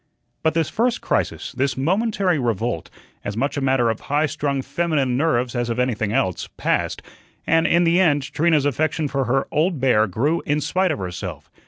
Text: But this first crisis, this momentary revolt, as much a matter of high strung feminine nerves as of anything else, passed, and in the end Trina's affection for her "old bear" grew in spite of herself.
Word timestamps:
But 0.41 0.55
this 0.55 0.67
first 0.67 0.99
crisis, 0.99 1.51
this 1.51 1.77
momentary 1.77 2.39
revolt, 2.39 2.89
as 3.23 3.37
much 3.37 3.55
a 3.55 3.61
matter 3.61 3.87
of 3.91 3.99
high 3.99 4.25
strung 4.25 4.63
feminine 4.63 5.15
nerves 5.15 5.53
as 5.53 5.69
of 5.69 5.77
anything 5.77 6.11
else, 6.11 6.49
passed, 6.57 7.03
and 7.45 7.67
in 7.67 7.83
the 7.83 7.99
end 7.99 8.23
Trina's 8.33 8.65
affection 8.65 9.07
for 9.07 9.25
her 9.25 9.47
"old 9.51 9.79
bear" 9.79 10.07
grew 10.07 10.41
in 10.43 10.59
spite 10.59 10.89
of 10.89 10.97
herself. 10.97 11.51